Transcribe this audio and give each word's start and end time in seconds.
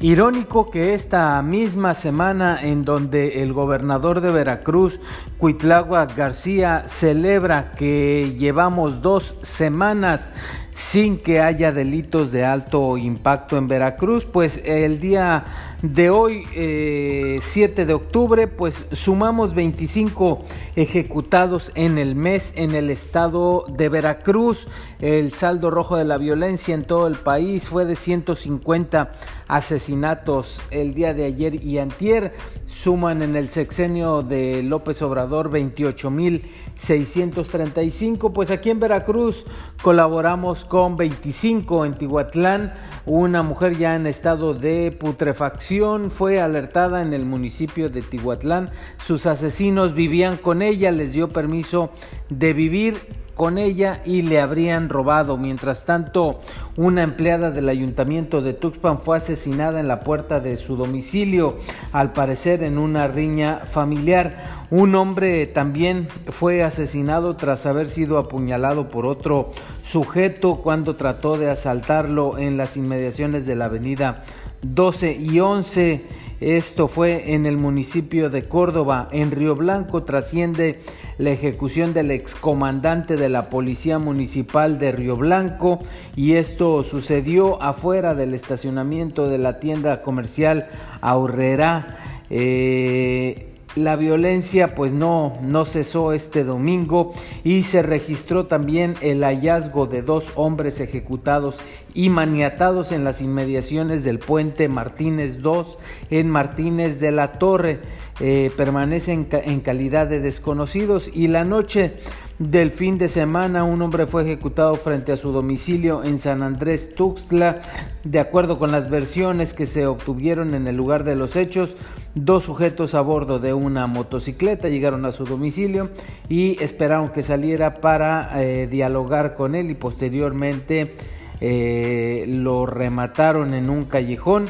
Irónico 0.00 0.70
que 0.70 0.94
esta 0.94 1.42
misma 1.42 1.92
semana 1.92 2.60
en 2.62 2.84
donde 2.84 3.42
el 3.42 3.52
gobernador 3.52 4.20
de 4.20 4.30
Veracruz, 4.30 5.00
Cuitlagua 5.38 6.06
García, 6.06 6.84
celebra 6.86 7.72
que 7.72 8.36
llevamos 8.38 9.02
dos 9.02 9.34
semanas 9.42 10.30
sin 10.78 11.18
que 11.18 11.40
haya 11.40 11.72
delitos 11.72 12.30
de 12.30 12.44
alto 12.44 12.96
impacto 12.96 13.56
en 13.56 13.66
Veracruz, 13.66 14.24
pues 14.24 14.62
el 14.64 15.00
día 15.00 15.44
de 15.82 16.08
hoy, 16.08 16.44
7 16.52 16.56
eh, 16.56 17.40
de 17.84 17.94
octubre, 17.94 18.46
pues 18.46 18.84
sumamos 18.92 19.54
25 19.54 20.44
ejecutados 20.76 21.72
en 21.74 21.98
el 21.98 22.14
mes 22.14 22.52
en 22.54 22.76
el 22.76 22.90
estado 22.90 23.66
de 23.68 23.88
Veracruz. 23.88 24.68
El 25.00 25.32
saldo 25.32 25.70
rojo 25.70 25.96
de 25.96 26.04
la 26.04 26.18
violencia 26.18 26.74
en 26.74 26.84
todo 26.84 27.08
el 27.08 27.16
país 27.16 27.68
fue 27.68 27.84
de 27.84 27.96
150 27.96 29.10
asesinatos 29.46 30.60
el 30.70 30.94
día 30.94 31.12
de 31.14 31.24
ayer 31.24 31.64
y 31.64 31.78
antier. 31.78 32.34
Suman 32.66 33.22
en 33.22 33.36
el 33.36 33.48
sexenio 33.48 34.22
de 34.22 34.62
López 34.62 35.00
Obrador 35.02 35.50
28.635. 35.50 38.32
Pues 38.32 38.50
aquí 38.50 38.70
en 38.70 38.80
Veracruz 38.80 39.46
colaboramos 39.82 40.64
con 40.68 40.96
25 40.96 41.84
en 41.84 41.94
Tihuatlán. 41.94 42.74
Una 43.06 43.42
mujer 43.42 43.76
ya 43.76 43.96
en 43.96 44.06
estado 44.06 44.54
de 44.54 44.92
putrefacción 44.92 46.10
fue 46.10 46.40
alertada 46.40 47.02
en 47.02 47.12
el 47.12 47.24
municipio 47.24 47.90
de 47.90 48.02
Tihuatlán. 48.02 48.70
Sus 49.04 49.26
asesinos 49.26 49.94
vivían 49.94 50.36
con 50.36 50.62
ella, 50.62 50.90
les 50.90 51.12
dio 51.12 51.30
permiso 51.30 51.90
de 52.28 52.52
vivir 52.52 52.96
con 53.38 53.56
ella 53.56 54.02
y 54.04 54.22
le 54.22 54.40
habrían 54.40 54.88
robado. 54.88 55.38
Mientras 55.38 55.84
tanto, 55.84 56.40
una 56.76 57.04
empleada 57.04 57.52
del 57.52 57.68
ayuntamiento 57.68 58.42
de 58.42 58.52
Tuxpan 58.52 58.98
fue 58.98 59.16
asesinada 59.16 59.78
en 59.78 59.86
la 59.86 60.00
puerta 60.00 60.40
de 60.40 60.56
su 60.56 60.76
domicilio, 60.76 61.56
al 61.92 62.12
parecer 62.12 62.64
en 62.64 62.78
una 62.78 63.06
riña 63.06 63.60
familiar. 63.70 64.57
Un 64.70 64.94
hombre 64.96 65.46
también 65.46 66.08
fue 66.28 66.62
asesinado 66.62 67.36
tras 67.36 67.64
haber 67.64 67.86
sido 67.86 68.18
apuñalado 68.18 68.90
por 68.90 69.06
otro 69.06 69.50
sujeto 69.82 70.56
cuando 70.56 70.96
trató 70.96 71.38
de 71.38 71.50
asaltarlo 71.50 72.36
en 72.36 72.58
las 72.58 72.76
inmediaciones 72.76 73.46
de 73.46 73.56
la 73.56 73.64
avenida 73.66 74.24
12 74.60 75.16
y 75.18 75.40
11. 75.40 76.04
Esto 76.40 76.86
fue 76.86 77.32
en 77.32 77.46
el 77.46 77.56
municipio 77.56 78.28
de 78.28 78.44
Córdoba. 78.46 79.08
En 79.10 79.30
Río 79.30 79.56
Blanco 79.56 80.02
trasciende 80.02 80.80
la 81.16 81.30
ejecución 81.30 81.94
del 81.94 82.10
excomandante 82.10 83.16
de 83.16 83.30
la 83.30 83.48
Policía 83.48 83.98
Municipal 83.98 84.78
de 84.78 84.92
Río 84.92 85.16
Blanco 85.16 85.80
y 86.14 86.34
esto 86.34 86.82
sucedió 86.82 87.60
afuera 87.62 88.14
del 88.14 88.34
estacionamiento 88.34 89.28
de 89.28 89.38
la 89.38 89.60
tienda 89.60 90.02
comercial 90.02 90.68
Aurrera. 91.00 91.96
Eh, 92.30 93.48
la 93.76 93.96
violencia 93.96 94.74
pues 94.74 94.92
no, 94.92 95.38
no 95.42 95.64
cesó 95.64 96.12
este 96.12 96.44
domingo 96.44 97.12
y 97.44 97.62
se 97.62 97.82
registró 97.82 98.46
también 98.46 98.94
el 99.00 99.22
hallazgo 99.22 99.86
de 99.86 100.02
dos 100.02 100.24
hombres 100.34 100.80
ejecutados 100.80 101.56
y 101.94 102.10
maniatados 102.10 102.92
en 102.92 103.04
las 103.04 103.20
inmediaciones 103.20 104.04
del 104.04 104.18
puente 104.18 104.68
Martínez 104.68 105.42
2 105.42 105.78
en 106.10 106.30
Martínez 106.30 107.00
de 107.00 107.12
la 107.12 107.32
Torre. 107.38 107.80
Eh, 108.20 108.50
permanecen 108.56 109.28
en 109.30 109.60
calidad 109.60 110.08
de 110.08 110.18
desconocidos 110.18 111.08
y 111.14 111.28
la 111.28 111.44
noche 111.44 111.94
del 112.38 112.70
fin 112.70 112.98
de 112.98 113.08
semana 113.08 113.64
un 113.64 113.82
hombre 113.82 114.06
fue 114.06 114.22
ejecutado 114.22 114.74
frente 114.76 115.12
a 115.12 115.16
su 115.16 115.32
domicilio 115.32 116.02
en 116.04 116.18
San 116.18 116.42
Andrés 116.42 116.94
Tuxtla. 116.94 117.60
De 118.04 118.20
acuerdo 118.20 118.58
con 118.58 118.70
las 118.70 118.90
versiones 118.90 119.54
que 119.54 119.66
se 119.66 119.86
obtuvieron 119.86 120.54
en 120.54 120.66
el 120.66 120.76
lugar 120.76 121.04
de 121.04 121.16
los 121.16 121.36
hechos, 121.36 121.76
dos 122.24 122.44
sujetos 122.44 122.94
a 122.94 123.00
bordo 123.00 123.38
de 123.38 123.54
una 123.54 123.86
motocicleta 123.86 124.68
llegaron 124.68 125.04
a 125.04 125.12
su 125.12 125.24
domicilio 125.24 125.90
y 126.28 126.62
esperaron 126.62 127.10
que 127.10 127.22
saliera 127.22 127.74
para 127.74 128.42
eh, 128.42 128.66
dialogar 128.66 129.34
con 129.34 129.54
él 129.54 129.70
y 129.70 129.74
posteriormente 129.74 130.94
eh, 131.40 132.24
lo 132.28 132.66
remataron 132.66 133.54
en 133.54 133.70
un 133.70 133.84
callejón 133.84 134.46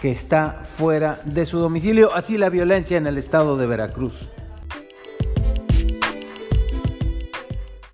que 0.00 0.10
está 0.10 0.62
fuera 0.76 1.20
de 1.24 1.44
su 1.46 1.58
domicilio. 1.58 2.14
Así 2.14 2.38
la 2.38 2.50
violencia 2.50 2.96
en 2.96 3.06
el 3.06 3.18
estado 3.18 3.56
de 3.56 3.66
Veracruz. 3.66 4.28